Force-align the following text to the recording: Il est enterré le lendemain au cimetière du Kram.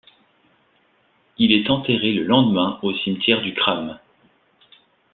Il 1.37 1.51
est 1.51 1.69
enterré 1.69 2.11
le 2.11 2.23
lendemain 2.23 2.79
au 2.81 2.91
cimetière 2.91 3.43
du 3.43 3.53
Kram. 3.53 3.99